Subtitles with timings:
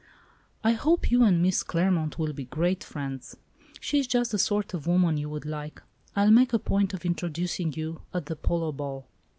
[0.63, 3.37] "I hope you and Miss Claremont will be great friends.
[3.79, 5.79] She is just the sort of woman you would like.
[6.15, 9.05] I'll make a point of introducing you at the Polo Ball.